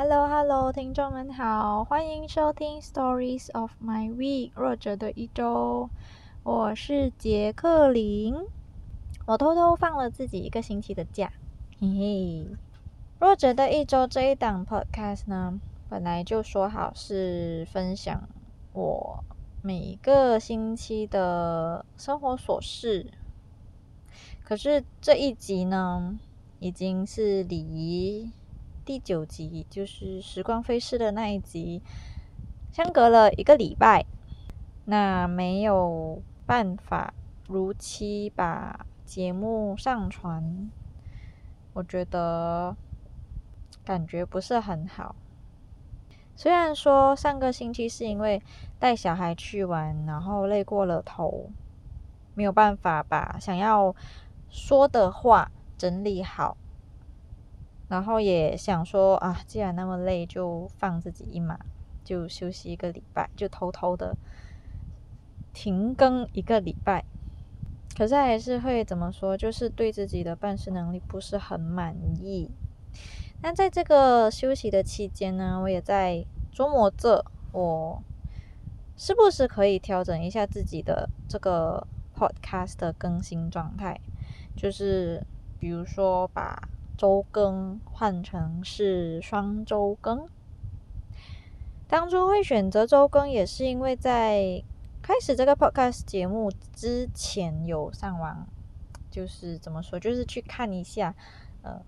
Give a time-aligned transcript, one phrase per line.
[0.00, 5.90] Hello Hello，听众们好，欢迎收听 Stories of My Week 弱者的一周。
[6.44, 8.46] 我是杰克林，
[9.26, 11.32] 我偷偷放了自己一个星期的假，
[11.80, 12.46] 嘿嘿。
[13.18, 15.58] 弱者的一周这一档 Podcast 呢，
[15.88, 18.28] 本来就说好是分享
[18.74, 19.24] 我
[19.62, 23.10] 每个星期的生活琐事，
[24.44, 26.16] 可是这一集呢，
[26.60, 28.30] 已经是离。
[28.88, 31.82] 第九集就是时光飞逝的那一集，
[32.72, 34.06] 相隔了一个礼拜，
[34.86, 37.12] 那没有办法
[37.46, 40.70] 如期把节目上传，
[41.74, 42.74] 我觉得
[43.84, 45.14] 感觉不是很好。
[46.34, 48.42] 虽然说上个星期是因为
[48.78, 51.50] 带小孩去玩，然后累过了头，
[52.34, 53.94] 没有办法把想要
[54.48, 56.56] 说的话整理好。
[57.88, 61.58] 然后也想说啊，既然那么累，就放自己一马，
[62.04, 64.14] 就休息一个礼拜，就偷偷的
[65.54, 67.02] 停更一个礼拜。
[67.96, 72.50] 可是还是会怎么说，就是对自己的办事能力不是很满意。
[73.40, 78.02] 那在这个休息的期间呢，我也在琢磨着，我
[78.96, 83.98] 是不是可以调整一下自己的这个 podcast 的更新状态，
[84.54, 85.26] 就是
[85.58, 86.68] 比如说把。
[86.98, 90.28] 周更换成是双周更。
[91.86, 94.62] 当初会选择周更，也是因为在
[95.00, 98.46] 开始这个 podcast 节目之前有上网，
[99.10, 101.14] 就是怎么说，就是去看一下，
[101.62, 101.80] 呃，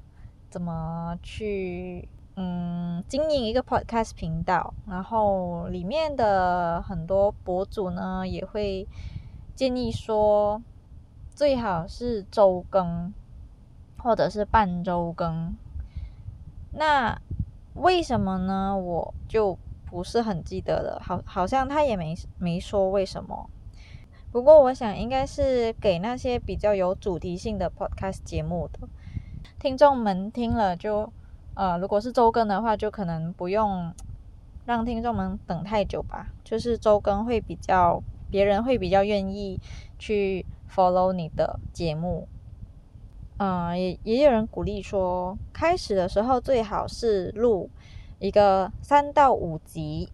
[0.48, 8.86] 怎么去嗯经营一个 podcast 频道，然后里面的很多博主呢也会
[9.54, 10.62] 建议说，
[11.34, 13.12] 最好是周更。
[14.02, 15.54] 或者是半周更，
[16.72, 17.20] 那
[17.74, 18.76] 为什么呢？
[18.76, 23.48] 我就不是很记得了，好，好像他也没没说为什么。
[24.32, 28.88] 不过我想应该是给那些比较有主题性的 podcast 节目的
[29.58, 31.12] 听众们听了就，
[31.54, 33.92] 呃，如果是周更的话，就可能不用
[34.64, 36.28] 让听众们等太久吧。
[36.44, 39.60] 就是周更会比较，别人会比较愿意
[39.98, 42.28] 去 follow 你的节目。
[43.42, 47.70] 嗯，也也有人鼓励说，开始的时候最好是录
[48.18, 50.10] 一个三到五集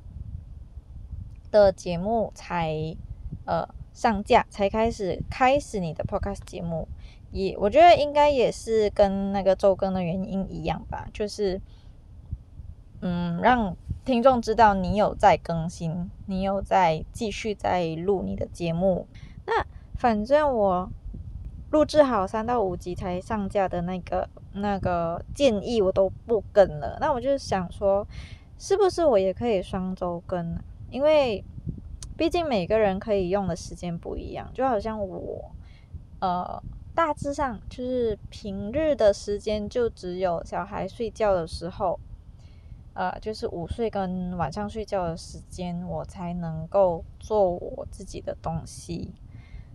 [1.51, 2.97] 的节目才
[3.45, 6.87] 呃上架，才开始开始你的 podcast 节目。
[7.33, 11.61] 也我觉得应该也是跟那个周更的原因一样吧，就是
[13.01, 19.09] 嗯让听众知道你有在更新，你有在继续在录你的节目。
[19.47, 19.67] 那
[19.97, 20.89] 反正我。
[21.77, 28.07] 录制好三到五集才上架的那个那个建议我都不跟了，那我就想说，
[28.59, 30.59] 是不是我也可以双周更？
[30.91, 31.45] 因为
[32.17, 35.51] 毕竟每个人可以用的时间不一样，就好像我，
[36.21, 36.63] 呃，
[36.95, 42.01] 大致上就是平日的时间就只有小孩睡觉的时候，
[42.95, 49.13] 呃，就是午睡跟晚上睡觉的时间，我才能够做我自己的东西。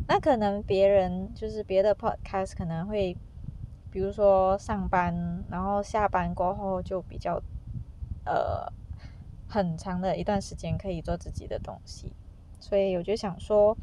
[0.08, 3.16] 那可能别人就是别的 podcast 可能会，
[3.90, 7.42] 比如说上班，然后下班过后就比较，
[8.26, 8.70] 呃，
[9.48, 12.12] 很长的一段时间可以做自己的东西，
[12.60, 13.78] 所以我就想说，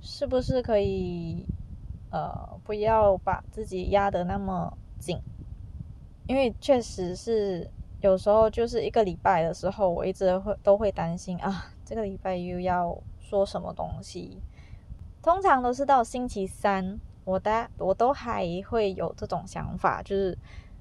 [0.00, 1.46] 是不是可以，
[2.10, 5.20] 呃，不要把自己压得那么紧，
[6.26, 14.42] 因为确实是有时候就是一个礼拜的时候，我一直会都会担心啊，这个礼拜又要说什么东西。
[15.20, 20.38] 通常都是到星期三，我的我都还会有这种想法，就是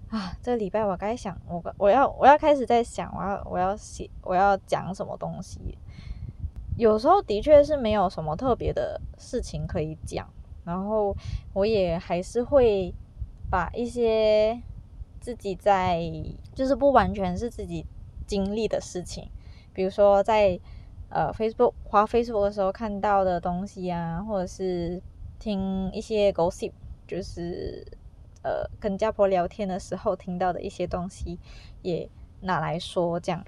[0.10, 5.78] 啊，这礼拜我该想我我要我要开始在想，我要我要写我要讲什么东西。
[6.78, 10.32] 有时候的确是没有什么特别的事情可以讲，
[10.64, 11.16] 然后
[11.54, 12.94] 我也还是会
[13.50, 14.62] 把一些
[15.20, 16.00] 自己在
[16.54, 17.86] 就是不完全是自己
[18.28, 19.30] 经历的事情，
[19.74, 20.60] 比如说在。
[21.10, 25.02] 呃，Facebook 花 Facebook 的时候看到的东西啊，或者是
[25.40, 26.74] 听一些 gossip，
[27.08, 27.86] 就是
[28.44, 31.40] 呃跟家婆聊天的时候听到的一些东西，
[31.82, 32.10] 也
[32.42, 33.18] 拿来说。
[33.20, 33.42] 这样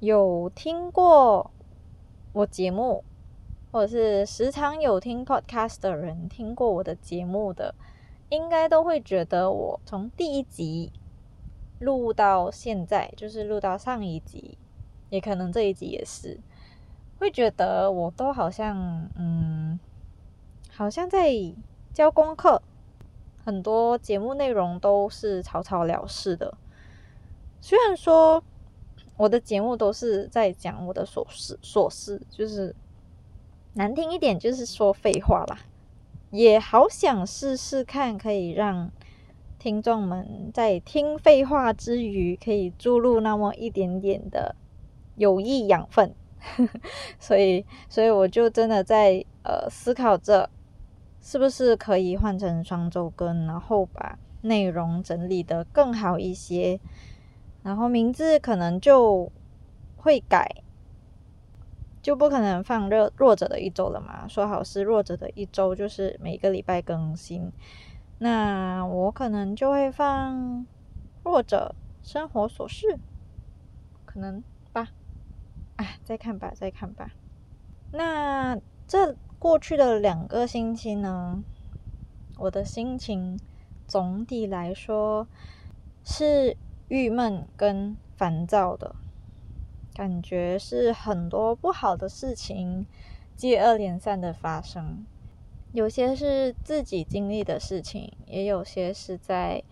[0.00, 1.50] 有听过
[2.32, 3.04] 我节目，
[3.70, 7.72] 或者是时常有听 podcast 的人，听过我的节目的，
[8.30, 10.92] 应该都会觉得我从第一集
[11.78, 14.58] 录到现在，就是录到上一集，
[15.08, 16.40] 也可能这一集也是。
[17.20, 19.78] 会觉得我都好像，嗯，
[20.72, 21.30] 好像在
[21.92, 22.62] 教功课，
[23.44, 26.56] 很多节目内容都是草草了事的。
[27.60, 28.42] 虽然说
[29.18, 32.74] 我的节目都是在讲我的琐事，琐事就是
[33.74, 35.58] 难听一点就是说废话啦，
[36.30, 38.90] 也好想试试看，可以让
[39.58, 44.56] 听众们在听废话之余，可以注入那么一点点的
[45.16, 46.14] 有益养分。
[47.18, 50.48] 所以，所以我就真的在呃思考着，
[51.20, 56.80] 是不是可以换成双周更，然后把内容整理的更好一些，
[57.62, 59.30] 然后名字可能就
[59.96, 60.48] 会改，
[62.00, 64.26] 就不可能放弱弱者的一周了嘛。
[64.26, 67.52] 说好是弱者的一周，就是每个礼拜更新，
[68.18, 70.66] 那我可能就会放
[71.22, 72.98] 弱者生活琐事，
[74.06, 74.42] 可能。
[75.80, 77.10] 哎，再看吧，再看吧。
[77.90, 78.54] 那
[78.86, 81.42] 这过去的两个星期呢，
[82.36, 83.40] 我的心情
[83.86, 85.26] 总体来说
[86.04, 86.54] 是
[86.88, 88.94] 郁闷跟烦躁的，
[89.94, 92.84] 感觉是很多不好的事情
[93.34, 95.06] 接二连三的发生，
[95.72, 99.64] 有些是自己经历的事情，也有些是在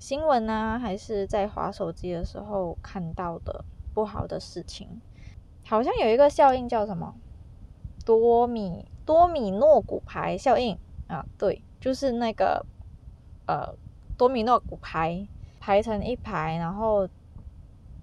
[0.00, 3.64] 新闻啊，还是在划手机的时候看到的
[3.94, 5.00] 不好的事情。
[5.68, 7.14] 好像有一个效应叫什么
[8.02, 10.78] 多米多米诺骨牌效应
[11.08, 11.22] 啊？
[11.36, 12.64] 对，就是那个
[13.46, 13.74] 呃
[14.16, 15.28] 多米诺骨牌
[15.60, 17.06] 排成一排，然后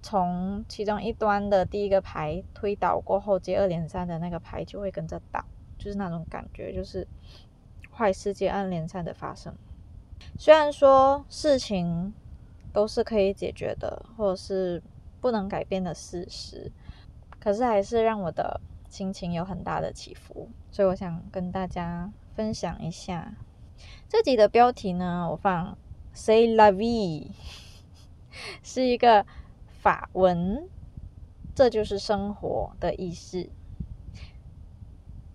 [0.00, 5.44] 从其中一端的第一个牌推倒过后，接二连三的那个牌就会跟着倒，
[5.76, 7.04] 就是那种感觉，就是
[7.90, 9.52] 坏事接二连三的发生。
[10.38, 12.14] 虽然说事情
[12.72, 14.80] 都是可以解决的，或者是
[15.20, 16.70] 不能改变的事实。
[17.46, 23.36] 可是还是让我的心情有很大的起伏，所以我想跟大家分享一下
[24.08, 25.28] 这集的标题呢。
[25.30, 25.78] 我放
[26.12, 27.30] “Say la vie”，
[28.64, 29.24] 是一个
[29.68, 30.68] 法文，
[31.54, 33.48] 这就是生活的意思。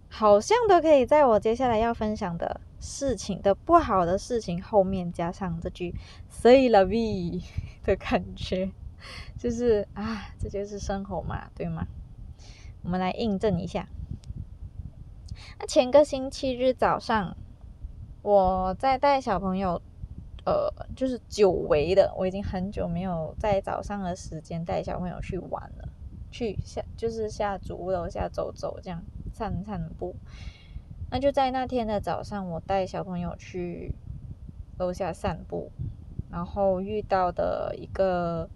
[0.09, 5.95] 好像都可以在我接下来要分享的事情的不好的事情后面加上这句
[6.27, 7.41] “Say la vie”
[7.85, 8.69] 的感觉，
[9.37, 11.87] 就是啊，这就是生活嘛，对吗？
[12.83, 13.87] 我们来印证一下。
[15.59, 17.35] 那前个星期日早上，
[18.21, 19.81] 我在带小朋友，
[20.45, 25.89] 呃，就是久违的，我已经很久没有在早上的时间带小朋友去玩了，
[26.31, 30.15] 去下就是下主屋楼下走走，这样散散步。
[31.11, 33.93] 那就在那天的早上，我带小朋友去
[34.77, 35.71] 楼下散步，
[36.31, 38.49] 然后遇到的一个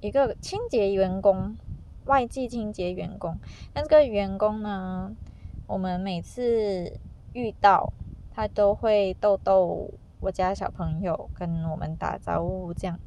[0.00, 1.56] 一个清洁员工。
[2.06, 3.36] 外籍清洁员工，
[3.74, 5.12] 那这个员工呢，
[5.66, 6.98] 我们每次
[7.32, 7.92] 遇到
[8.32, 12.98] 他都会逗逗我家小朋友，跟我们打招呼，这样，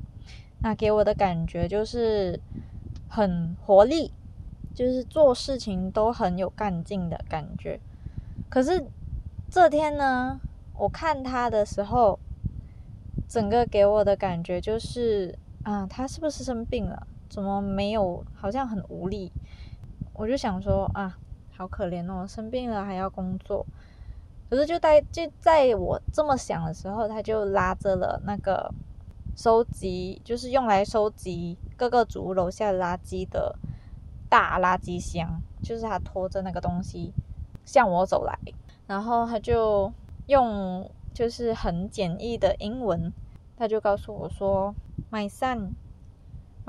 [0.60, 2.40] 那给我的感觉就是
[3.07, 4.12] 很活力，
[4.75, 7.80] 就是做事情都很有干劲的感觉。
[8.50, 8.86] 可是
[9.50, 10.40] 这天呢，
[10.78, 12.19] 我看他的时候，
[13.28, 17.07] 整个给我的感觉就是啊，他是不是生病了？
[17.30, 18.24] 怎么没有？
[18.34, 19.31] 好像很无力。
[20.14, 21.18] 我就想说啊，
[21.56, 23.66] 好可怜哦，生病了还要工作。
[24.50, 28.74] 可是就在就在我这么想的时候，他就拉着了那个
[29.36, 33.56] 收集，就是用来收集各个主楼下垃圾的
[34.28, 37.14] 大垃圾箱，就是他拖着那个东西
[37.64, 38.38] 向我走来，
[38.88, 39.94] 然后他就
[40.26, 43.14] 用就是很简易的英文，
[43.56, 44.74] 他就告诉我说
[45.12, 45.74] ：“My son。”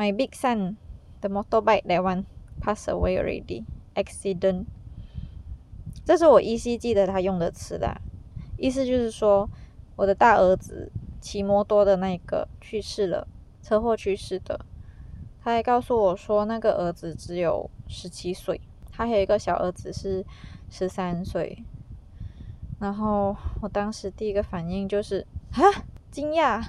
[0.01, 0.79] My big son,
[1.21, 2.25] the motorbike that one
[2.59, 3.67] passed away already.
[3.95, 4.65] Accident.
[6.07, 8.01] 这是我依稀记得他用的词的，
[8.57, 9.47] 意思就是说
[9.97, 10.91] 我的大儿子
[11.21, 13.29] 骑摩托的那个去世了，
[13.63, 14.65] 车祸去世的。
[15.43, 18.59] 他还告诉我说，那个儿子只有十七岁，
[18.91, 20.25] 他还有一个小儿子是
[20.71, 21.63] 十三岁。
[22.79, 25.61] 然后我当时第一个反应就是啊，
[26.11, 26.65] 惊讶。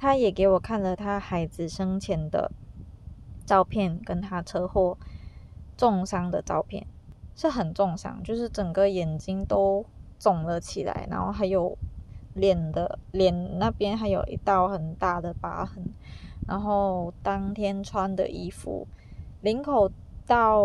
[0.00, 2.52] 他也给我看了他孩子生前的
[3.44, 4.96] 照片，跟他车祸
[5.76, 6.86] 重伤的照片，
[7.34, 9.84] 是很重伤，就是整个眼睛都
[10.16, 11.76] 肿了起来，然后还有
[12.34, 15.84] 脸的脸那边还有一道很大的疤痕，
[16.46, 18.86] 然后当天穿的衣服，
[19.40, 19.90] 领口
[20.24, 20.62] 到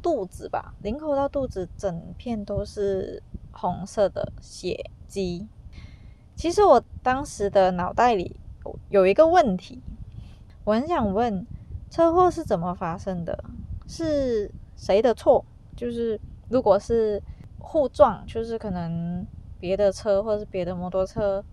[0.00, 5.48] 肚子吧，领口到肚子整片都是红色的血迹。
[6.36, 8.36] 其实我当时的脑袋里。
[8.88, 9.82] 有一个问题，
[10.64, 11.46] 我很想问：
[11.90, 13.44] 车祸是怎么发生的？
[13.86, 15.44] 是谁的错？
[15.76, 17.22] 就是如果是
[17.58, 19.26] 互撞，就是可能
[19.58, 21.44] 别的车或者是别的摩托车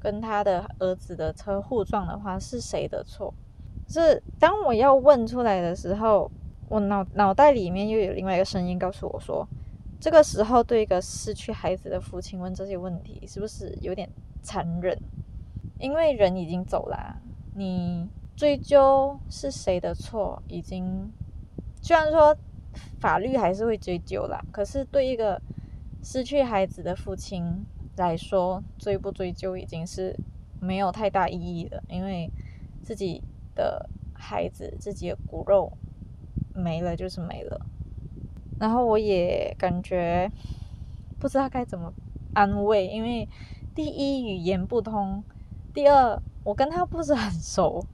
[0.00, 3.32] 跟他的儿子的车互撞的话，是谁的错？
[3.88, 6.30] 是当我要问出来的时候，
[6.68, 9.46] 我脑脑袋里面又有另外一个声音告诉我说，
[10.00, 14.08] 这个时候对一个失去孩子的父亲问这些问题，是不是有点
[14.42, 14.98] 残忍？
[15.82, 17.20] 因为人已经走了，
[17.56, 21.12] 你追究是谁的错，已经
[21.82, 22.36] 虽然说
[23.00, 25.42] 法律还是会追究啦，可是对一个
[26.00, 30.16] 失去孩子的父亲来说，追不追究已经是
[30.60, 32.30] 没有太大意义了，因为
[32.80, 33.20] 自己
[33.56, 35.76] 的孩子、自己的骨肉
[36.54, 37.60] 没了就是没了。
[38.60, 40.30] 然后我也感觉
[41.18, 41.92] 不知道该怎么
[42.34, 43.28] 安慰，因为
[43.74, 45.24] 第一语言不通。
[45.72, 47.84] 第二，我跟他不是很熟，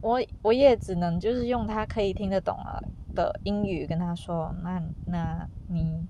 [0.00, 2.82] 我我也只能就是用他可以听得懂了
[3.14, 6.06] 的英语跟他说，那那你，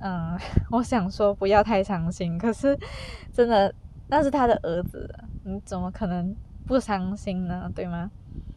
[0.00, 0.36] 嗯，
[0.72, 2.76] 我想说不要太伤心，可是
[3.32, 3.72] 真的
[4.08, 5.08] 那是他的儿子，
[5.44, 6.34] 你怎么可能
[6.66, 7.70] 不伤心呢？
[7.74, 8.10] 对吗？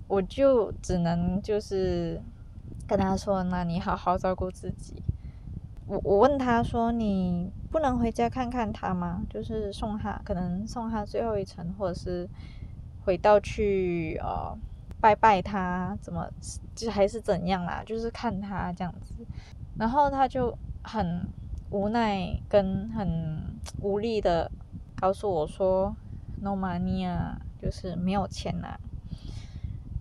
[0.07, 2.19] 我就只能就是
[2.87, 5.03] 跟他说，那你好好照顾自己。
[5.85, 9.23] 我我问他说：“你不能回家看看他吗？
[9.29, 12.27] 就是送他，可能送他最后一程，或者是
[13.05, 14.57] 回到去呃
[14.99, 16.27] 拜拜他，怎么
[16.73, 17.83] 就还是怎样啦？
[17.85, 19.13] 就是看他这样子。”
[19.77, 21.27] 然后他就很
[21.69, 24.51] 无奈跟很无力的
[24.99, 25.95] 告诉我说
[26.41, 28.79] ：“No money 啊，就是没有钱呐。”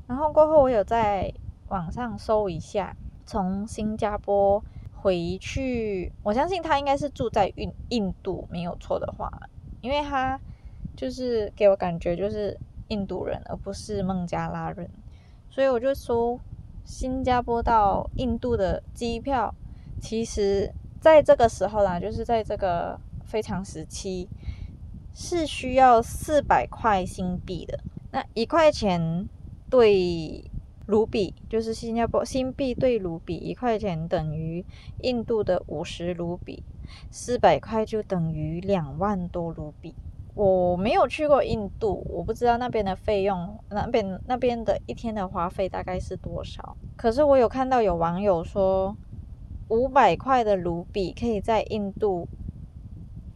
[0.09, 1.33] 然后过后我有在
[1.69, 2.97] 网上搜一下，
[3.27, 4.65] 从新加坡。
[5.09, 9.33] 回去，我相信他应该是住在印印度，没有错的话，
[9.81, 10.39] 因为他
[10.95, 12.55] 就是给我感觉就是
[12.89, 14.87] 印度人，而不是孟加拉人，
[15.49, 16.39] 所以我就说，
[16.85, 19.55] 新加坡到印度的机票，
[19.99, 24.29] 其实在这个时候啦，就是在这个非常时期，
[25.15, 27.81] 是需要四百块新币的，
[28.13, 29.27] 那一块钱
[29.71, 30.45] 对。
[30.89, 34.65] 卢比就是新加坡新币兑卢比，一块钱等于
[35.03, 36.63] 印度的五十卢比，
[37.11, 39.95] 四百块就等于两万多卢比。
[40.35, 46.75] 我没有去过印度，我不知道那边的费用，那边那边的一天的花费大概是多少。
[46.97, 48.97] 可是我有看到有网友说，
[49.69, 52.27] 五百块的卢比可以在印度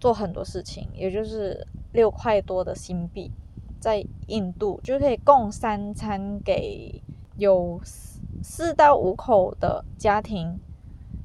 [0.00, 3.30] 做很多事情，也就是六块多的新币，
[3.78, 7.02] 在印度就可以供三餐给。
[7.36, 10.58] 有四四到五口的家庭，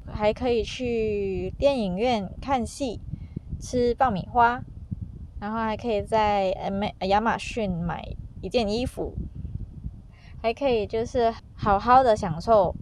[0.06, 3.00] 还可以去电影院看戏、
[3.60, 4.62] 吃爆米花，
[5.40, 8.04] 然后还可以在 M 亚马逊买
[8.40, 9.14] 一件衣服，
[10.42, 12.74] 还可以就是好好的享受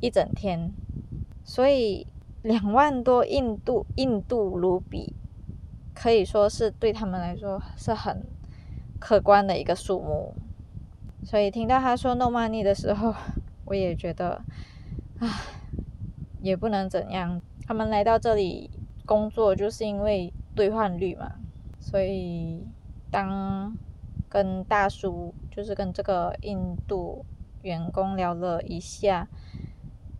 [0.00, 0.72] 一整天。
[1.44, 2.06] 所以
[2.42, 5.14] 两万多印度印度卢比，
[5.94, 8.24] 可以说是对他们来说是很
[8.98, 10.34] 可观的一个数目。
[11.22, 13.14] 所以听到他说 “no money” 的时候，
[13.66, 14.42] 我也觉得，
[15.20, 15.28] 唉，
[16.40, 17.40] 也不能怎样。
[17.66, 18.70] 他们来到这里
[19.06, 21.32] 工作，就是因为兑换率嘛。
[21.78, 22.66] 所以
[23.10, 23.76] 当
[24.28, 27.24] 跟大叔，就是跟这个印度
[27.62, 29.28] 员工聊了一下，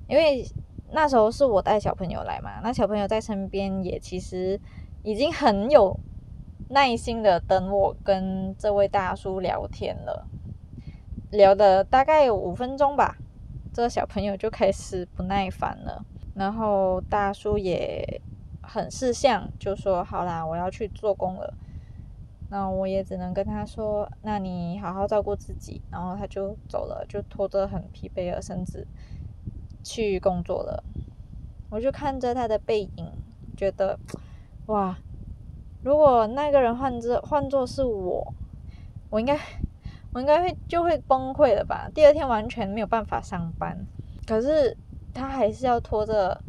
[0.09, 0.45] 因为
[0.92, 4.61] 那时候是我带小朋友来嘛，那小朋友在身边也其实
[5.02, 5.99] 已经很有
[6.69, 10.26] 耐心的等我跟这位大叔聊天了。
[11.30, 13.16] 聊了大概有五分钟吧，
[13.72, 16.04] 这个小朋友就开始不耐烦了。
[16.34, 18.20] 然后大叔也
[18.62, 21.54] 很识相，就说：“好啦，我要去做工了。”
[22.50, 28.87] 那我也只能跟他说：“那你好好照顾自己。”然后他就走了，就拖着很疲惫的身子
[29.84, 30.82] 去工作了。
[31.70, 33.12] 我就看着他的背影，
[33.56, 33.99] 觉得
[34.66, 34.99] 哇，
[35.82, 38.34] 如果那个人换着换作是我，
[39.10, 39.38] 我应该。
[40.12, 41.88] 我应该会就会崩溃了吧？
[41.95, 43.87] 第二天完全没有办法上班，
[44.26, 44.76] 可是
[45.14, 46.43] 他还是要拖着，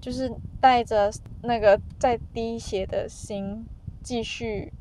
[0.00, 1.10] 就是带着
[1.42, 3.66] 那个在滴血的心
[4.00, 4.72] 继续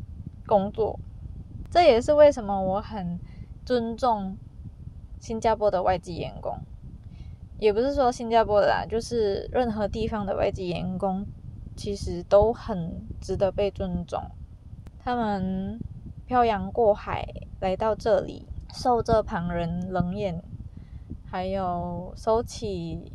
[0.46, 1.00] 工作。
[1.72, 3.20] 这也是为什么我很
[3.66, 4.38] 尊重
[5.20, 6.60] 新加坡的外籍员工，
[7.58, 11.26] 也不是说新加坡的啦，就是任何地方的外籍员工，
[11.76, 14.22] 其实都很值得被尊重。
[15.04, 15.80] 他们。
[16.30, 17.28] 漂洋过海
[17.60, 20.44] 来到这里，受这旁人冷眼，
[21.26, 23.12] 还有收起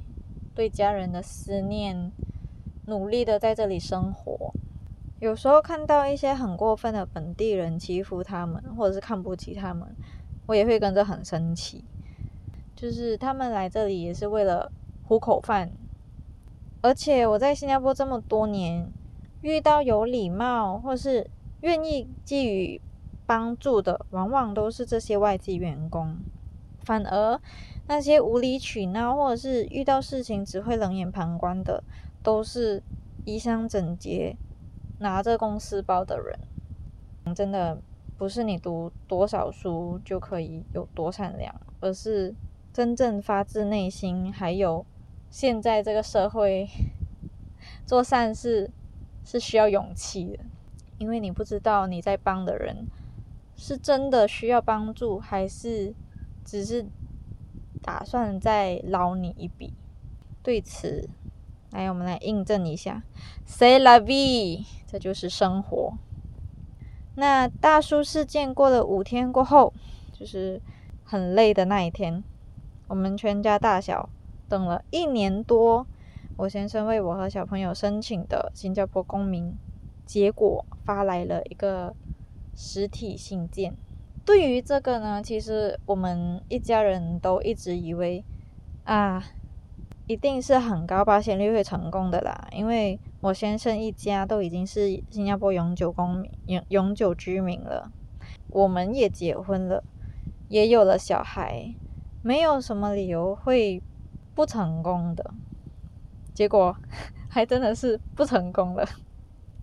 [0.53, 2.11] 对家人的思念，
[2.87, 4.53] 努力的在这里生活。
[5.21, 9.95] 有时候看到一些很过分的本地人欺负他们，或者是看不起他们，
[10.47, 11.85] 我也会跟着很生气。
[12.75, 14.73] 就是他们来这里也是为了
[15.05, 15.71] 糊口饭，
[16.83, 18.91] 而且我在新加坡这么多年，
[19.41, 21.31] 遇到有礼貌或是
[21.61, 22.81] 愿意给予
[23.27, 26.17] 帮助的往往都是这些外籍员工，
[26.83, 27.41] 反而
[27.87, 31.83] 那些无理取闹或者是遇到事情只会冷眼旁观的，
[32.23, 32.83] 都是
[33.25, 34.37] 衣衫整洁、
[34.99, 36.39] 拿着公司包的人。
[37.35, 37.81] 真的
[38.19, 42.35] 不是你读多少书就可以有多善良，而是
[42.73, 44.85] 真正发自内心，还有
[45.31, 46.69] 现在这个社会
[47.87, 48.71] 做善事
[49.25, 50.45] 是需要勇气的。
[50.99, 52.87] 因为你不知道你在帮的人
[53.57, 55.95] 是真的需要帮助，还是
[56.45, 56.87] 只是
[57.83, 59.75] 打算再捞你一笔。
[60.43, 61.09] 对此，
[61.71, 63.03] 来我们来印证一下
[63.47, 65.95] ，say la vie，这就是生活。
[67.17, 69.73] 那大叔事件过了五天过后，
[70.13, 70.61] 就是
[71.05, 72.23] 很累的那一天，
[72.89, 74.09] 我们全家大小
[74.49, 75.87] 等了一年多，
[76.37, 79.55] 我先生为我和小朋友申请的新加坡公民。
[80.05, 81.95] 结果发来了一个
[82.57, 83.75] 实体信件。
[84.25, 88.25] 对于这个呢，其实我们一家人都一直以为
[88.85, 89.23] 啊，
[90.07, 92.49] 一定是很高保险率会成功的啦。
[92.53, 97.91] 因为我先生一家都已经是新加坡永久公民、永永久居民了，
[98.49, 99.85] 我们也结婚了，
[100.49, 101.75] 也有了小孩，
[102.23, 103.83] 没有什么理由会
[104.35, 105.35] 不成功的。
[106.33, 106.75] 结果
[107.29, 108.89] 还真的是不成功了。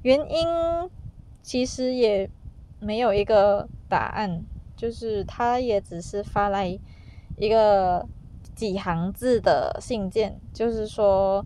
[0.03, 0.47] 原因
[1.41, 2.29] 其实也
[2.81, 4.43] 没有一个答案，
[4.75, 6.77] 就是他也只是发来
[7.37, 8.05] 一个
[8.53, 11.45] 几行字的信件，就是说，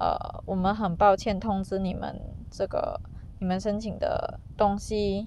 [0.00, 0.16] 呃，
[0.46, 2.18] 我们很抱歉通知你们，
[2.50, 2.98] 这个
[3.40, 5.26] 你们申请的东西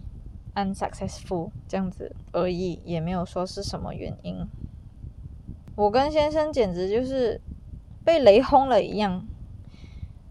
[0.56, 4.48] unsuccessful 这样子而已，也没有说是什么原因。
[5.76, 7.40] 我跟先生简直就是
[8.04, 9.28] 被雷轰了一样，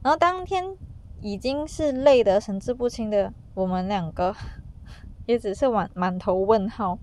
[0.02, 0.76] 然后当天。
[1.20, 4.32] 已经是累得神志不清的我们两个，
[5.28, 6.99] 也只是满满头问号。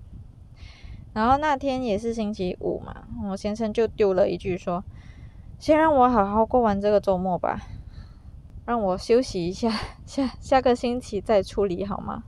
[1.14, 4.84] 然后那天也是星期五嘛，我先生就丢了一句说
[5.60, 7.60] ：“先让我好好过完这个周末吧，
[8.66, 9.70] 让我休息一下，
[10.04, 12.24] 下下个星期再处理好吗？”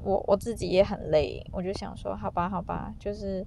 [0.00, 3.44] 我我自己也很累，我就想说：“好吧，好吧。”就是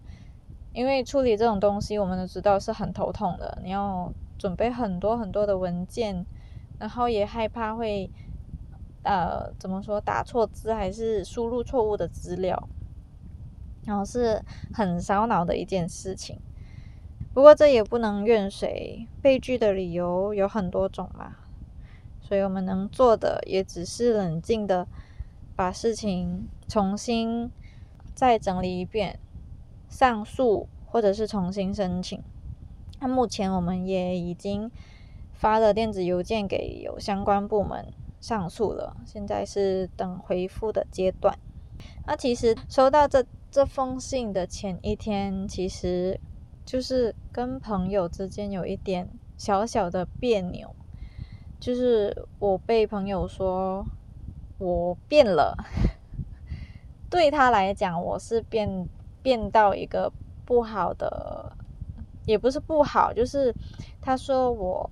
[0.73, 6.25] 因为处理这种东西，我们都知道是很头痛的，你要准备很多很多的文件。
[6.77, 8.09] 然后也害怕会，
[9.03, 12.69] 呃，怎么说打错字还是输入错误的资料，
[13.85, 16.39] 然后是很烧脑的一件事情。
[17.33, 21.35] 不过这也不能怨谁，被拒的理由有很多种嘛。
[22.21, 24.87] 所以我们能做的也只是冷静的
[25.55, 27.51] 把事情重新
[28.13, 29.19] 再整理一遍，
[29.89, 32.21] 上诉或者是重新申请。
[32.99, 34.71] 那目前我们也已经。
[35.33, 41.37] 发了电子邮件给有相关部门上诉了，现在是等回复的阶段。
[42.07, 46.17] 那其实收到这这封信的前一天，其实
[46.63, 50.73] 就是跟朋友之间有一点小小的别扭，
[51.59, 53.83] 就是我被朋友说
[54.59, 55.57] 我变了，
[57.09, 58.87] 对他来讲，我是变
[59.21, 60.13] 变到一个
[60.45, 61.51] 不好的，
[62.25, 63.53] 也不是不好，就是
[63.99, 64.89] 他说我。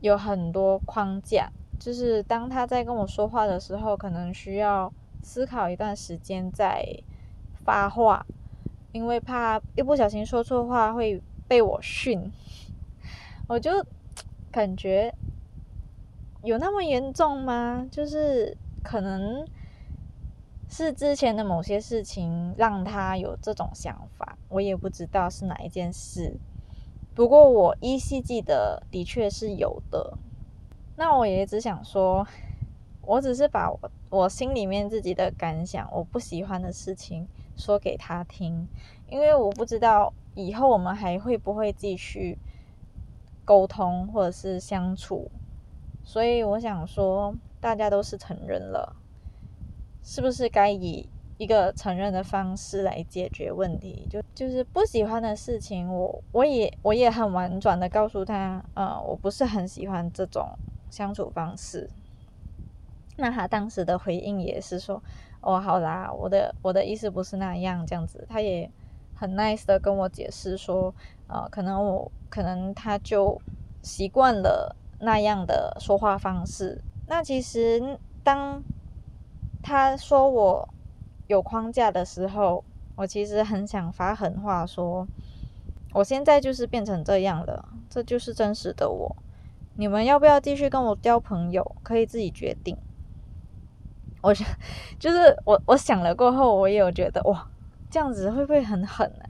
[0.00, 6.84] 有很多框架，就是当他在跟我说话的时候，可能需要思考一段时间再
[7.64, 8.24] 发话，
[8.92, 12.32] 因为怕一不小心说错话会被我训。
[13.48, 13.70] 我就
[14.50, 15.14] 感觉
[16.42, 17.86] 有那么严重吗？
[17.90, 19.46] 就是可能
[20.68, 26.38] 是之前的某些事情让他有这种想法，我也不知道是哪一件事。
[27.14, 30.16] 不过我依稀记得，的确是有的。
[30.96, 32.26] 那我也只想说，
[33.02, 33.70] 我只是把
[34.10, 37.26] 我心里面自己的感想，我不喜欢的事情
[37.56, 38.68] 说给他听，
[39.08, 42.38] 因为我不知道以后我们还会不会继续
[43.44, 45.30] 沟通或者是相处，
[46.02, 48.94] 所以我想说，大家都是成人了，
[50.02, 51.08] 是不是该以？
[51.36, 60.48] 一个承认的方式来解决问题，就就是不喜欢的事情，我我也我也很婉转的告诉他，呃，我不是很喜欢这种
[60.94, 61.90] 相处方式。
[63.16, 65.02] 那他当时的回应也是说，
[65.40, 68.70] 哦，好啦，我的我的意思不是那样，这样子，他也
[69.14, 70.94] 很 nice 的跟我解释说，
[71.26, 73.40] 呃，可能我可能他就
[73.82, 76.80] 习惯了那样的说话方式。
[77.08, 78.62] 那其实当
[79.62, 80.68] 他说我。
[81.26, 82.62] 有框架的时候，
[82.96, 85.08] 我其实很想发狠话说，
[85.94, 89.16] 我现在就是变成这样了，这就是真实的我。
[89.76, 92.76] 你们要不要继续跟我交朋友，可以自己决定。
[94.22, 94.32] 我
[94.98, 97.48] 就是我我想了过后，我也有觉得哇，
[97.90, 99.24] 这样子会不会很狠呢？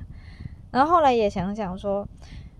[0.70, 2.06] 然后后来也想想说，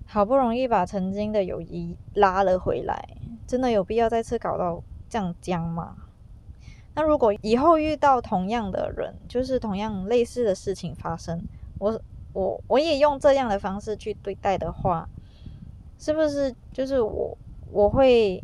[0.06, 3.08] 好不容易把曾经的友谊拉了回来，
[3.46, 5.96] 真的有必要再次搞到这样僵吗？
[6.94, 11.42] 那如果以后遇到同样的人，就是同样类似的事情发生，
[11.78, 12.00] 我
[12.32, 15.08] 我我也用这样的方式去对待的话，
[15.98, 17.36] 是不是就是我
[17.74, 18.42] 我会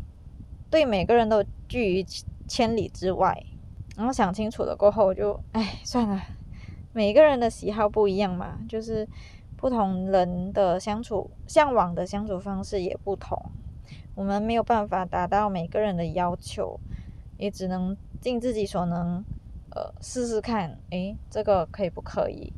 [0.68, 2.04] 对每个人都拒于
[2.48, 3.44] 千里之外？
[3.96, 6.20] 然后想清楚了过后，就哎算了，
[6.92, 9.08] 每个人的喜好不一样嘛，就是
[9.56, 13.40] 不同人的相处向往的相处方式也不同，
[14.16, 16.80] 我们没有办法达到每个人的要求，
[17.38, 17.96] 也只能。
[18.20, 19.24] 尽自己所能，
[19.70, 22.52] 呃，试试看，诶，这个可以不可以？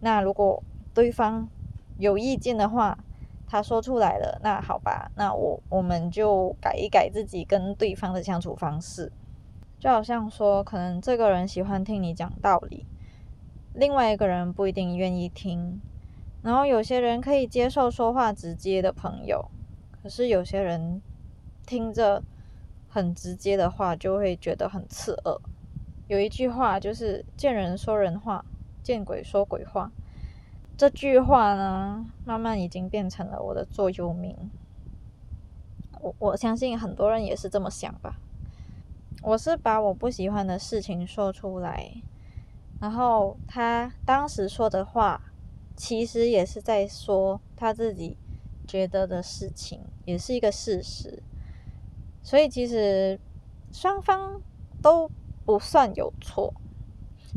[0.00, 0.60] 那如果
[0.92, 1.48] 对方
[1.96, 2.98] 有意见的话，
[3.46, 9.12] 他说出来了，那好吧，那我我们就改一改自己跟对方的相处方式。
[9.78, 12.86] 就好像说，可能这个人喜欢听你讲道理，
[13.74, 15.80] 另外一个人不一定愿意听。
[16.42, 19.50] 然后有些人可以接受说话直接的朋友，
[20.02, 21.00] 可是有些人
[21.66, 22.22] 听着。
[22.88, 25.38] 很直接的话，就会觉得很刺耳。
[26.08, 28.42] 有一句话就是“见人说人话，
[28.82, 29.92] 见鬼说鬼话”。
[30.76, 34.36] 这句话呢，慢慢已经变成了我的座右铭。
[36.02, 38.16] 我我相信很多人也是这么想吧。
[39.22, 41.90] 我是把我不喜欢的事情说出来，
[42.78, 45.20] 然后他当时说的话，
[45.74, 48.18] 其实也是在说他自己
[48.68, 51.22] 觉得的事情，也是一个事实。
[52.22, 53.18] 所以其实
[53.72, 54.42] 双方
[54.82, 55.10] 都
[55.46, 56.52] 不算有错。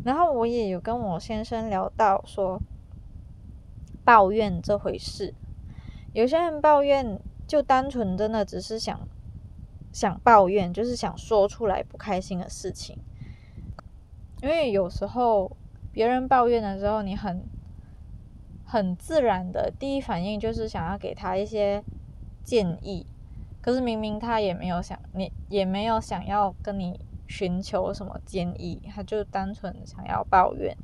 [0.04, 2.60] 然后我也有跟我先生聊到说，
[4.10, 5.32] 抱怨这回事，
[6.12, 9.06] 有些人抱怨就单纯真的只是想
[9.92, 12.98] 想抱怨，就是想说出来不开心的事情。
[14.42, 15.56] 因为有时候
[15.92, 17.44] 别人抱怨的时候，你很
[18.64, 21.80] 很自然的第一反应就是想要给他一些
[22.42, 23.06] 建议。
[23.60, 30.76] 可是明明他也没有想你，也没有想要跟你寻求什么建议，他就单纯想要抱怨。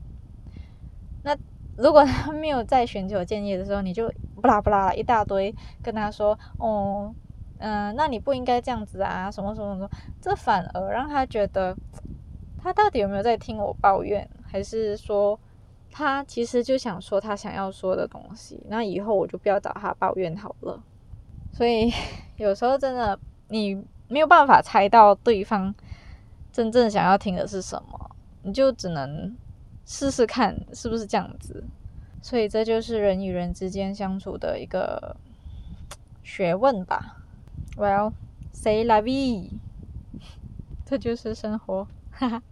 [1.25, 1.37] 那
[1.77, 4.11] 如果他没有在寻求建议的时候，你就
[4.41, 7.15] 不拉不拉一大堆跟他说：“哦，
[7.59, 11.77] 嗯，那你不应该这样子啊，什么什么什么。”这反而让他觉得
[12.63, 15.39] 他到底有没有在听我抱怨，还是说
[15.91, 18.63] 他其实就想说他想要说的东西？
[18.69, 20.83] 那以后我就不要找他抱怨好了。
[21.53, 21.93] 所以
[22.37, 25.75] 有时候真的你没有办法猜到对方
[26.53, 28.11] 真正想要听的是什么，
[28.43, 29.35] 你就只能
[29.87, 31.65] 试试看是不是这样子。
[32.21, 35.17] 所以这就是人与人之间相处的一个
[36.23, 37.23] 学问吧。
[37.77, 38.13] Well,
[38.53, 39.53] say la vie，
[40.85, 41.89] 这就是生活。
[42.11, 42.43] 哈哈。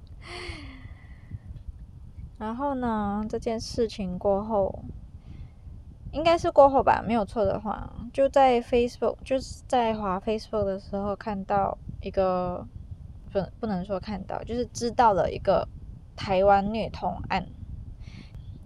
[2.39, 4.85] 然后呢，这件事情过后。
[6.13, 12.65] 应该是过后吧，没有错的话，就在 Facebook，就是在滑 Facebook 的时候看到一个，
[13.33, 15.67] 不不能说看到，就是知道了一个
[16.17, 17.47] 台湾虐童案，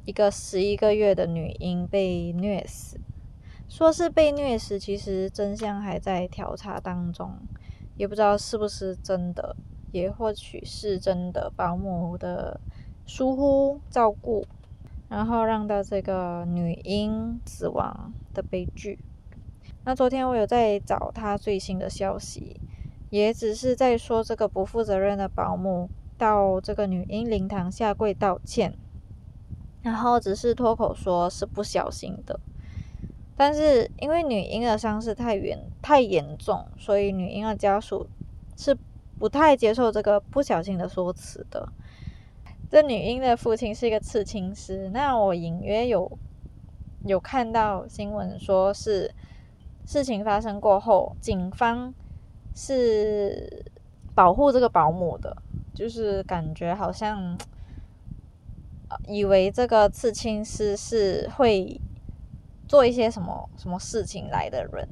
[0.04, 3.00] 一个十一个月的女婴被虐死，
[3.68, 7.34] 说是被虐死，其实真相还在调查当中，
[7.96, 9.56] 也不知道是不是真的，
[9.92, 12.60] 也或许是真的，保姆的
[13.06, 14.46] 疏忽照顾。
[15.08, 18.98] 然后让到这个女婴死亡的悲剧。
[19.82, 22.60] 那昨天我有在找他最新的消息，
[23.08, 28.76] 也只是在说这个不负责任的保姆到这个女婴灵堂下跪道歉，
[29.80, 32.38] 然后只是脱口说是不小心的。
[33.36, 38.08] 但是因为女婴的伤势太严太严重，所以女婴的家属
[38.56, 38.76] 是
[39.18, 41.68] 不太接受这个不小心的说辞的。
[42.68, 46.18] 这女婴的父亲是一个刺青师，那我隐约有
[47.06, 49.14] 有看到新闻，说是
[49.86, 51.94] 事情发生过后，警方
[52.54, 53.64] 是
[54.14, 55.34] 保护这个保姆的，
[55.78, 57.38] 就是感觉好像
[59.06, 61.80] 以为这个刺青师是会
[62.66, 64.88] 做一些什么什么事情来的人，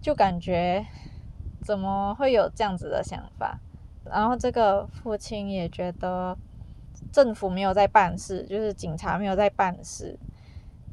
[0.00, 0.86] 就感觉
[1.64, 3.58] 怎么会有这样子的想法？
[4.04, 6.38] 然后这个父亲也觉得
[7.10, 10.16] 政府没有在办事，就是警察没有在办事，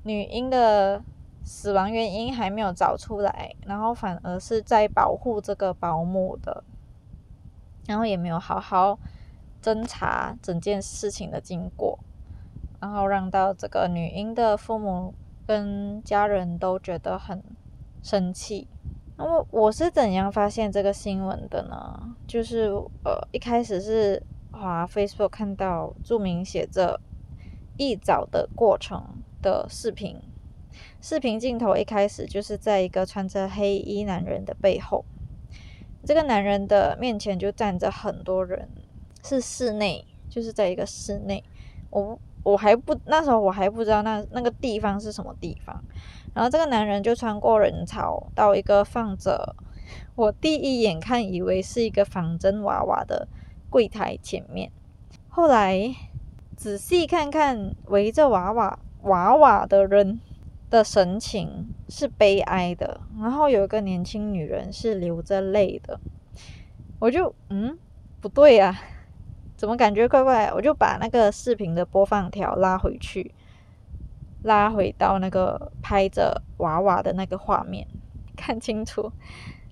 [0.02, 1.00] 女婴的
[1.44, 6.64] 死亡原因还没有找出来，然后反而是在保护这个保姆的，
[7.88, 8.98] 然后也没有好好
[9.62, 12.00] 侦查整件事情的经过，
[12.80, 15.14] 然后让到这个女婴的父母
[15.48, 17.44] 跟家人都觉得很
[18.02, 18.68] 生气，
[19.18, 22.16] 那么我是怎样发现这个新闻的呢？
[22.28, 22.70] 就是
[23.04, 24.22] 呃，一开始是
[24.52, 27.00] 滑 Facebook 看到著名写着
[27.78, 29.04] “一早的过程”
[29.42, 30.22] 的视频，
[31.02, 35.06] 视频镜头一开始就是在一个穿着黑衣男人的背后，
[36.06, 38.70] 这个男人的面前就站着很多人，
[39.24, 41.44] 是室内，就是在一个室内，
[41.90, 45.84] 我我还不那时候我还不知道那那个地方是什么地方。
[46.34, 49.56] 然后这个男人就穿过人潮，到一个放着
[50.16, 53.28] 我第一眼看以为是一个仿真娃娃的
[53.70, 54.72] 柜台前面。
[55.30, 55.96] 后来
[56.56, 60.20] 仔细看看围着娃娃娃娃的人
[60.76, 65.98] 的神情是悲哀的，然后有一个年轻女人是流着泪的。
[67.00, 67.78] 我就嗯
[68.20, 68.78] 不对啊，
[69.56, 70.52] 怎么感觉怪怪？
[70.54, 73.34] 我就把那个视频的播放条拉回去。
[74.44, 77.88] 拉回到那个拍着娃娃的那个画面，
[78.36, 79.12] 看清楚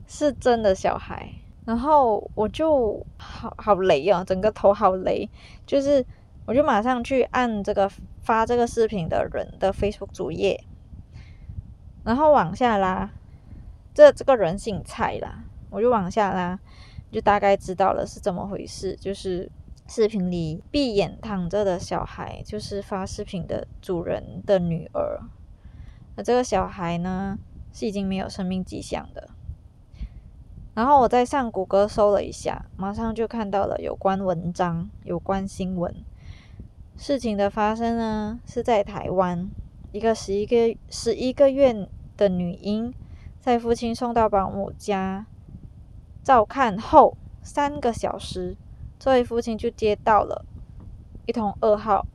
[0.08, 1.30] 是真的小孩，
[1.64, 5.30] 然后我就好好雷啊，整个头好雷，
[5.68, 6.04] 就是
[6.48, 7.88] 我就马上去按这个
[8.24, 10.60] 发这个视频的人的 Facebook 主页，
[12.04, 13.10] 然后往下拉，
[13.94, 16.60] 这这个人姓蔡啦，我就往下拉，
[17.12, 19.52] 就大概知道了是怎么回事，就是。
[19.86, 25.20] 视频里闭眼躺着的小孩，就是发视频的主人的女儿。
[26.16, 27.38] 那这个小孩呢，
[27.74, 29.30] 是已经没有生命迹象的。
[30.74, 35.94] 然后我在上谷歌搜了一下，马上就看到了有关文章、有关新闻。
[36.96, 39.50] 事情的发生呢，是在台湾，
[39.94, 42.92] 一个十一个十一个月的女婴，
[43.40, 45.28] 在父亲送到保姆家
[46.24, 48.58] 照看后三个小时。
[48.98, 50.46] 这位父亲就接到了
[51.28, 52.08] 一通噩耗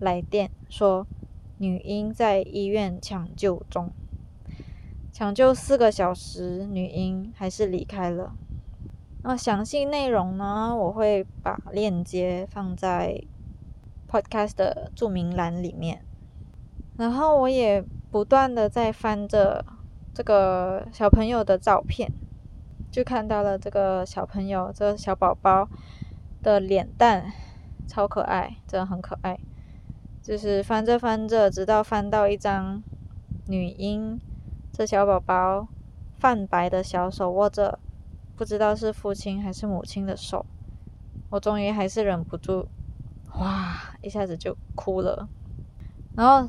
[0.00, 1.06] 来电，说
[1.56, 3.90] 女婴在医院抢救中。
[5.10, 8.36] 抢救四个小时，女婴还是离开了。
[9.22, 10.76] 那详细内容呢？
[10.76, 13.18] 我会把链接放在
[14.10, 16.04] Podcast 的注明栏里面。
[16.96, 19.64] 然后我也不断的在翻着
[20.12, 22.10] 这个小朋友的照片，
[22.90, 25.68] 就看到了这个小朋友，这个小宝宝。
[26.44, 27.32] 的脸蛋
[27.88, 29.40] 超可爱，真的很可爱。
[30.20, 32.82] 就是翻着翻着，直到翻到一张
[33.46, 34.20] 女婴，
[34.70, 35.66] 这小宝宝
[36.18, 37.78] 泛白的小手握着，
[38.36, 40.44] 不知道是父亲还是母亲的手。
[41.30, 42.66] 我终于还是忍不住，
[43.38, 45.26] 哇，一下子就哭了。
[46.16, 46.48] 然后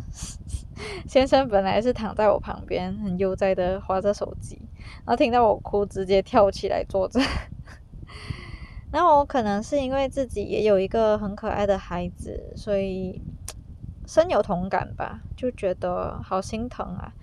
[1.07, 4.61] 先生本来是躺在我旁边，很悠哉的划着手机，
[5.05, 7.19] 然后听到我哭，直接跳起来坐着。
[8.91, 13.21] 那我可能是因为自己也有一个很可爱的孩子，所以
[14.05, 17.13] 深有同感吧，就觉得好心疼啊！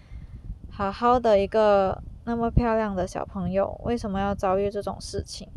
[0.71, 5.49] 好好的一个那么漂亮的小朋友，为什么要遭遇这种事情？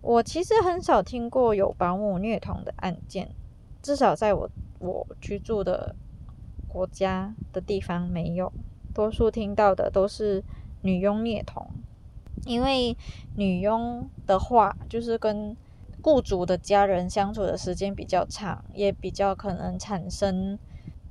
[0.00, 3.34] 我其实很少听过有保姆虐童的案件，
[3.82, 5.94] 至少在我我居住的
[6.66, 8.52] 国家的地方没有，
[8.92, 10.42] 多数听到的都是
[10.82, 11.70] 女佣虐童。
[12.46, 12.96] 因为
[13.36, 15.54] 女佣的话，就是跟
[16.02, 20.58] 雇主的家人相处的时间比较长，也比较可能产生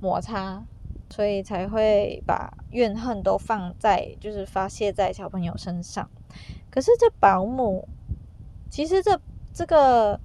[0.00, 0.66] 摩擦，
[1.08, 6.10] 所以才会把怨恨都放在，就是发泄在小朋友身上。
[6.68, 7.88] 可是这保姆，
[8.68, 9.20] 其实这
[9.52, 10.18] 这个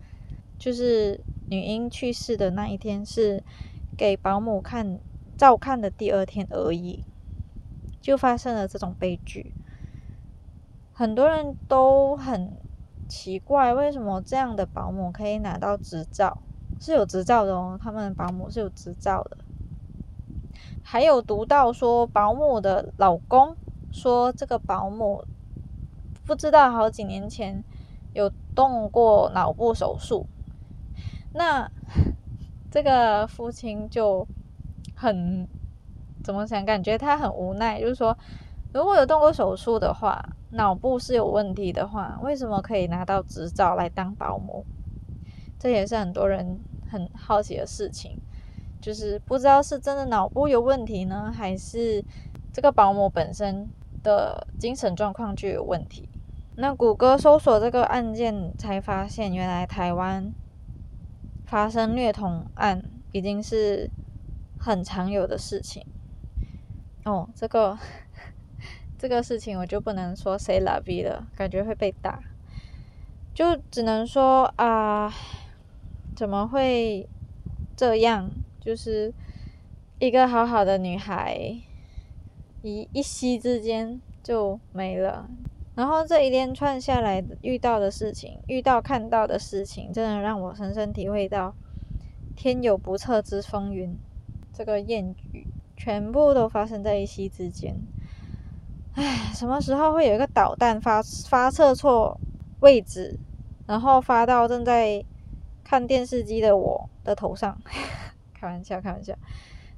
[0.58, 3.44] 就是女婴去世的那一天，是
[3.98, 5.00] 给保姆看
[5.38, 7.04] 照看的第二天而已，
[8.02, 9.54] 就发生了这种悲剧。
[10.94, 12.54] 很多人都很
[13.08, 16.38] 奇怪，为什么这样的保姆可以拿到执照？
[16.80, 19.38] 是有执照的哦，他们保姆是有执照的。
[20.84, 23.56] 还有读到说，保姆的老公
[23.92, 25.24] 说，这个保姆
[26.26, 27.64] 不知道好几年前
[28.14, 30.28] 有动过脑部手术。
[31.36, 31.70] 那
[32.72, 34.28] 这个父亲就
[34.96, 35.48] 很
[36.24, 36.66] 怎么想？
[36.66, 38.18] 感觉他很无奈，就是说，
[38.74, 40.28] 如果有动过手术的话。
[40.52, 44.66] 脑部是有问题的话，为什么可以拿到执照来当保姆？
[45.60, 46.58] 这也是很多人
[46.90, 48.18] 很好奇的事情，
[48.80, 52.02] 就是不知道是真的脑部有问题呢，还是
[52.54, 53.68] 这个保姆本身
[54.02, 56.08] 的精神状况就有问题。
[56.56, 60.32] 那谷歌搜索这个案件，才发现原来台湾
[61.46, 63.90] 发生虐童案已经是
[64.60, 65.86] 很常有的事情。
[67.04, 67.78] 哦，这个。
[68.98, 72.24] 这个事情我就不能说谁拉逼了，感觉会被打，
[73.36, 75.14] 就只能说啊，
[76.16, 77.08] 怎么会
[77.76, 78.32] 这样？
[78.60, 79.14] 就是
[80.00, 81.38] 一个好好的女孩，
[82.64, 85.30] 一一夕之间就没了。
[85.76, 91.54] 然后这一连串下来遇到的事情，遇到看到的事情，真的让我深深体会到
[92.36, 93.98] “天有不测之风云”
[94.54, 97.76] 这个谚语，全部都发生在一夕之间。
[98.94, 102.18] 唉，什么时候会有一个导弹发发射错
[102.62, 103.20] 位置，
[103.68, 105.04] 然后发到正在
[105.62, 107.62] 看电视机的我的头上？
[108.34, 109.14] 开玩笑，开玩笑。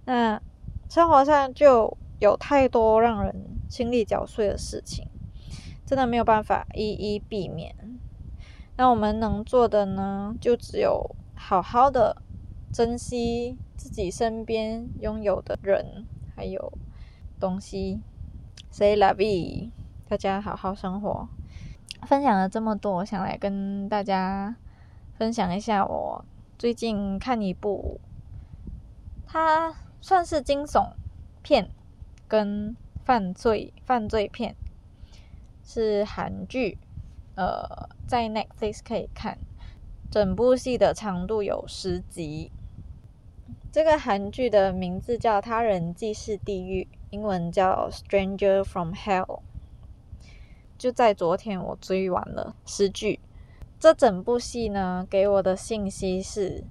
[0.05, 0.39] 那
[0.87, 3.33] 生活上就有太多让人
[3.67, 5.07] 心力交瘁的事情。
[5.87, 7.73] 真的没有办法一一避免。
[8.75, 12.21] 那我们能做的呢，就只有好好的
[12.73, 16.73] 珍惜自己身边拥有的人还有
[17.39, 18.01] 东西。
[18.69, 19.71] Say la vie，
[20.09, 21.29] 大家好好生活。
[22.05, 24.57] 分享了这么多，我想来跟大家
[25.17, 26.25] 分享一下我
[26.57, 28.01] 最近看一部，
[29.25, 30.91] 它算是惊悚
[31.41, 31.71] 片
[32.27, 34.53] 跟犯罪犯罪片。
[35.69, 36.77] 是韩剧，
[37.35, 39.37] 呃，在 Netflix 可以看，
[40.09, 42.53] 整部戏的长度有十集。
[43.69, 49.25] 这个韩剧的名字叫《他人既是地狱》，英文叫《Stranger from Hell》。
[50.77, 53.19] 就在昨天，我追完了十剧。
[53.77, 56.63] 这整部戏呢，给我的信息是，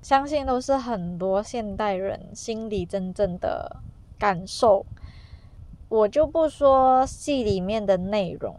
[0.00, 3.76] 相信都是很多现代人心里真正的
[4.18, 4.86] 感受。
[5.88, 8.54] 我就不说戏里面的内容，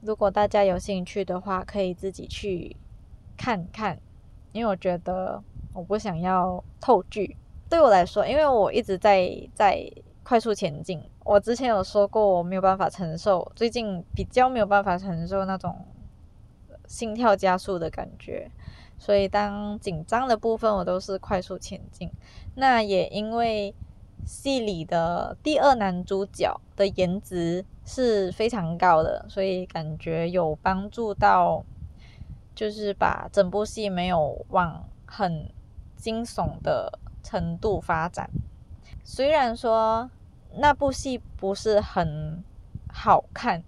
[0.00, 2.74] 如果大家有兴趣的话，可以自己去
[3.36, 3.98] 看看。
[4.52, 5.42] 因为我觉得
[5.74, 7.36] 我不想要透剧。
[7.68, 11.02] 对我来说，因为我一直在在快速前进。
[11.22, 15.84] 我之前有说过我没有办法承受，最近比较没有办法承受那种
[16.86, 18.50] 心跳加速的感觉，
[18.98, 22.10] 所以当紧张的部分我都是快速前进。
[22.54, 23.74] 那也因为。
[24.24, 31.64] 戏里的第二男主角的颜值是非常高的，所以感觉有帮助到，
[32.54, 35.50] 就是把整部戏没有往很
[35.96, 38.30] 惊悚的程度发展。
[39.04, 40.10] 虽然说
[40.56, 42.44] 那部戏不是很
[42.92, 43.62] 好看，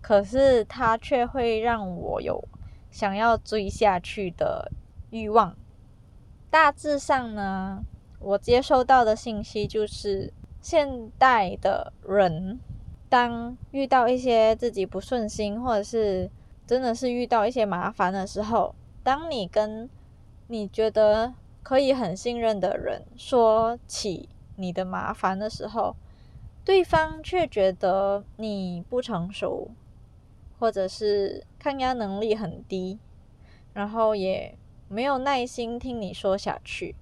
[0.00, 2.42] 可是它却会让我有
[2.90, 4.72] 想要追下去的
[5.10, 5.56] 欲望。
[6.50, 7.84] 大致上呢。
[8.18, 12.58] 我接收到的信息就是，现代的人
[13.08, 16.30] 当遇到一些自己不顺心，或者是
[16.66, 19.88] 真的是遇到一些麻烦的时候，当你跟
[20.48, 25.94] 你觉得可以很信任的人说起你的麻烦的时候，
[26.64, 29.68] 对方却觉得你不成熟，
[30.58, 32.98] 或者是抗压能力很低，
[33.72, 36.96] 然后也没有耐心听你说下去。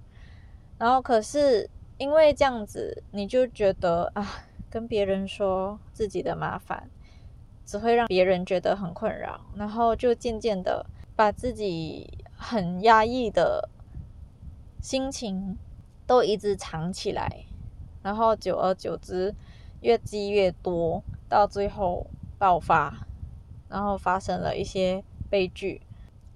[0.85, 1.67] 然后，可是
[1.97, 6.87] 因为这样子，你就觉得啊，跟别人说自己的麻烦，
[7.65, 13.67] 只会让别人觉得很困扰，然后就渐渐的把自己很压抑的
[14.79, 15.57] 心情
[16.05, 17.45] 都一直藏起来，
[18.03, 19.33] 然后久而久之
[19.81, 22.05] 越积越多，到最后
[22.37, 23.07] 爆发，
[23.69, 25.81] 然后发生了一些悲剧。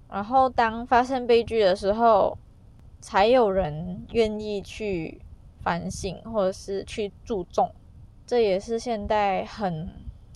[0.10, 2.36] 然后当发生悲剧的时候，
[3.02, 5.22] 才有人愿意去
[5.62, 7.74] 反省，或者是去注重，
[8.26, 9.90] 这也是现代很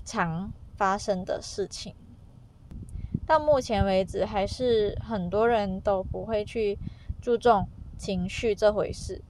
[0.06, 1.94] 常发生的事情。
[3.26, 6.78] 到目前为止，还是很多人都不会去
[7.22, 9.22] 注重情绪这回事，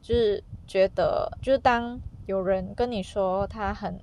[0.00, 4.00] 就是觉得，就是当有人跟你说他很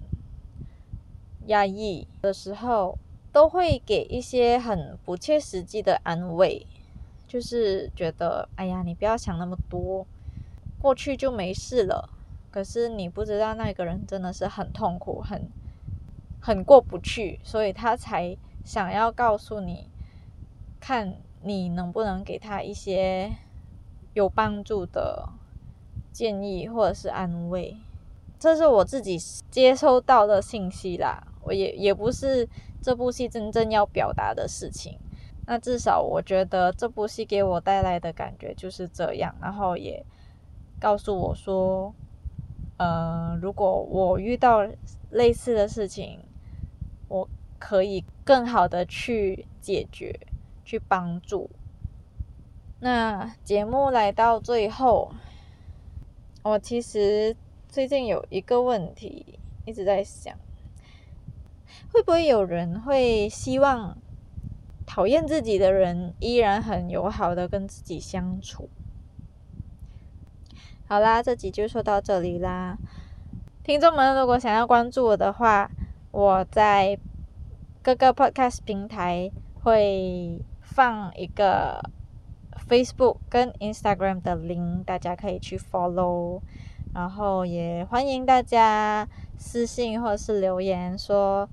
[1.48, 3.00] 压抑的时候，
[3.32, 6.67] 都会给一些很不切实际的安慰。
[7.32, 10.06] 就是觉得，哎呀，你不要想那么多，
[10.82, 12.10] 过去就没事了。
[12.52, 15.50] 可是你不知道那个人真的是很痛苦，很
[16.41, 19.88] 很过不去，所以他才想要告诉你，
[20.82, 23.32] 看你能不能给他一些
[24.13, 25.30] 有帮助的
[26.12, 27.78] 建议或者是安慰。
[28.38, 29.17] 这是我自己
[29.50, 32.46] 接收到的信息啦，我也也不是
[32.82, 34.99] 这部戏真正要表达的事情。
[35.52, 40.02] 那至少我觉得这部戏给我带来的感觉就是这样，然后也
[40.80, 41.93] 告诉我说，
[42.78, 44.66] 呃，如果我遇到
[45.10, 46.20] 类似的事情，
[47.10, 47.28] 我
[47.60, 50.18] 可以更好的去解决、
[50.64, 51.49] 去帮助。
[52.80, 55.12] 那节目来到最后，
[56.43, 57.36] 我其实
[57.68, 60.34] 最近有一个问题一直在想，
[61.91, 63.97] 会不会有人会希望？
[64.94, 68.68] 讨厌自己的人依然很友好的跟自己相处。
[70.86, 72.78] 好啦，这集就说到这里啦。
[73.64, 75.72] 听众们如果想要关注我的话，
[76.12, 77.00] 我在
[77.82, 79.32] 各个 podcast 平台
[79.64, 81.82] 会放一个
[82.68, 86.42] Facebook 跟 Instagram 的 link，大家可以去 follow。
[86.94, 91.48] 然后也欢迎大家私信或者是留言说，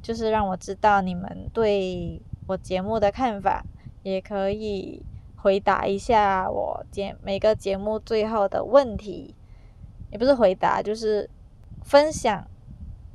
[0.00, 3.64] 就是让我知道你们对我节目的看法，
[4.02, 5.02] 也可以
[5.36, 9.34] 回答一下我节每个节目最后的问题，
[10.10, 11.28] 也不是回答，就是
[11.82, 12.46] 分享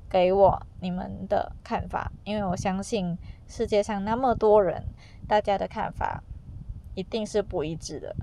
[0.10, 3.18] 给我你们的看法，因为我相信
[3.48, 4.84] 世界上那么多人，
[5.28, 6.24] 大家的看法
[6.96, 8.16] 一定是不一致的。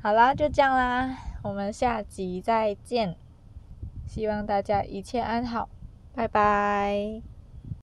[0.00, 3.16] 好啦，就这样啦，我们下集再见，
[4.06, 5.68] 希望大家一切安好，
[6.14, 7.35] 拜拜。